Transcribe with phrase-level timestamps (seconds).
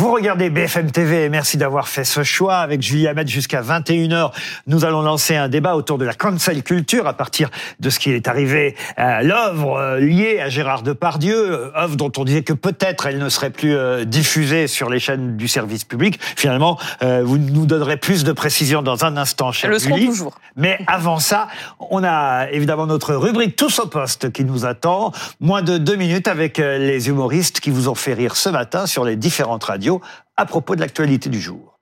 [0.00, 2.56] Vous regardez BFM TV et merci d'avoir fait ce choix.
[2.56, 4.32] Avec Julie Hamet jusqu'à 21h,
[4.66, 8.10] nous allons lancer un débat autour de la cancel culture à partir de ce qui
[8.10, 12.54] est arrivé à l'œuvre euh, liée à Gérard Depardieu, euh, œuvre dont on disait que
[12.54, 16.18] peut-être elle ne serait plus euh, diffusée sur les chaînes du service public.
[16.34, 20.06] Finalement, vous nous donnerez plus de précisions dans un instant, cher le Julie.
[20.06, 20.34] toujours.
[20.56, 25.12] Mais avant ça, on a évidemment notre rubrique Tous au poste qui nous attend.
[25.40, 29.04] Moins de deux minutes avec les humoristes qui vous ont fait rire ce matin sur
[29.04, 29.89] les différentes radios
[30.36, 31.79] à propos de l'actualité du jour.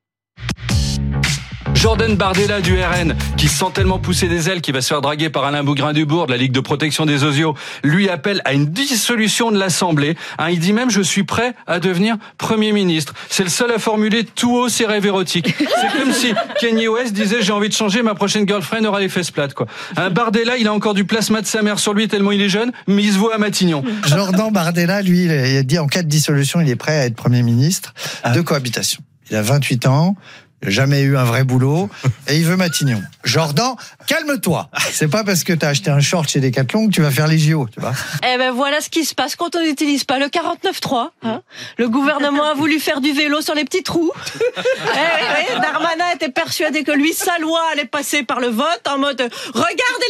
[1.78, 5.30] Jordan Bardella du RN, qui sent tellement pousser des ailes qu'il va se faire draguer
[5.30, 7.54] par Alain Bougrain-Dubourg de la Ligue de protection des osios,
[7.84, 10.16] lui appelle à une dissolution de l'Assemblée.
[10.38, 13.14] Hein, il dit même je suis prêt à devenir Premier ministre.
[13.30, 15.54] C'est le seul à formuler tout haut ses rêves érotiques.
[15.56, 19.08] C'est comme si Kanye West disait j'ai envie de changer, ma prochaine girlfriend aura les
[19.08, 19.54] fesses plates.
[19.54, 19.68] Quoi.
[19.96, 22.48] Hein, Bardella, il a encore du plasma de sa mère sur lui tellement il est
[22.48, 23.84] jeune, mais il se voit à Matignon.
[24.04, 27.14] Jordan Bardella, lui, il a dit en cas de dissolution, il est prêt à être
[27.14, 27.94] Premier ministre
[28.34, 29.00] de cohabitation.
[29.30, 30.16] Il a 28 ans.
[30.62, 31.88] Jamais eu un vrai boulot
[32.26, 33.02] et il veut Matignon.
[33.24, 33.74] Jordan,
[34.06, 34.68] calme-toi.
[34.90, 37.38] C'est pas parce que t'as acheté un short chez Decathlon que tu vas faire les
[37.38, 37.92] JO, tu vois.
[38.22, 41.10] Eh ben voilà ce qui se passe quand on n'utilise pas le 49.3.
[41.22, 41.42] Hein.
[41.76, 44.10] Le gouvernement a voulu faire du vélo sur les petits trous.
[44.56, 48.82] eh, oui, oui, Darmanin était persuadé que lui, sa loi allait passer par le vote
[48.88, 49.20] en mode
[49.54, 50.02] «Regarde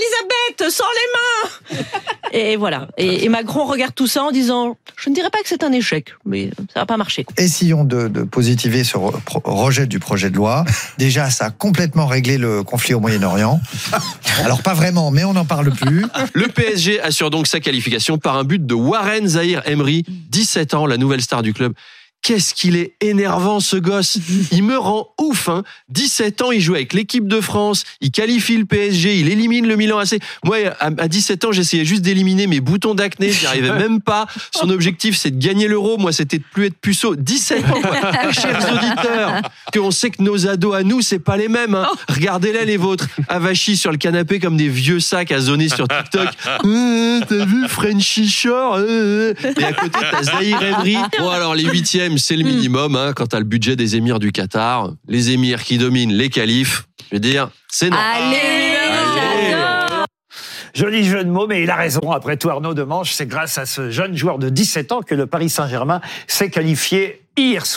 [0.56, 1.84] Elisabeth, sans les mains!»
[2.39, 2.86] Et voilà.
[2.97, 5.72] Et, et, Macron regarde tout ça en disant «Je ne dirais pas que c'est un
[5.72, 10.36] échec, mais ça va pas marcher.» Essayons de, de positiver ce rejet du projet de
[10.36, 10.64] loi.
[10.98, 13.61] Déjà, ça a complètement réglé le conflit au Moyen-Orient.
[14.44, 16.06] Alors pas vraiment, mais on n'en parle plus.
[16.33, 20.86] Le PSG assure donc sa qualification par un but de Warren Zahir Emery, 17 ans,
[20.86, 21.72] la nouvelle star du club.
[22.22, 24.19] Qu'est-ce qu'il est énervant ce gosse.
[24.52, 25.48] Il me rend ouf.
[25.48, 25.62] Hein.
[25.91, 29.77] 17 ans, il joue avec l'équipe de France, il qualifie le PSG, il élimine le
[29.77, 30.19] Milan AC.
[30.44, 34.26] Moi, à 17 ans, j'essayais juste d'éliminer mes boutons d'acné, j'y arrivais même pas.
[34.54, 35.97] Son objectif, c'est de gagner l'euro.
[35.97, 37.16] Moi, c'était de plus être puceau.
[37.16, 37.82] 17 ans,
[38.32, 41.75] chers auditeurs, que on sait que nos ados à nous, c'est pas les mêmes.
[41.75, 41.88] Hein.
[42.09, 46.28] Regardez-les les vôtres, avachis sur le canapé comme des vieux sacs à zoner sur TikTok.
[46.64, 50.97] Euh, T'as vu Frenchy Shore euh, Et à côté, t'as Zahir Emery.
[51.19, 54.33] Bon, alors les huitièmes, c'est le minimum hein, quand t'as le budget des émirs du
[54.33, 54.93] Qatar.
[55.06, 56.87] Les émirs qui dominent les qualifs.
[57.11, 58.17] Je veux dire, c'est normal.
[58.17, 58.69] Allez,
[60.75, 62.12] Joli jeu de mots, mais il a raison.
[62.12, 65.27] Après tout, Arnaud Demanche, c'est grâce à ce jeune joueur de 17 ans que le
[65.27, 67.77] Paris Saint-Germain s'est qualifié hier soir.